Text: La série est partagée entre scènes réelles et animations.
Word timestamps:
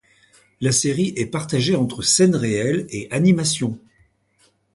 La 0.61 0.71
série 0.71 1.13
est 1.15 1.27
partagée 1.27 1.75
entre 1.75 2.01
scènes 2.01 2.35
réelles 2.35 2.87
et 2.89 3.07
animations. 3.11 3.77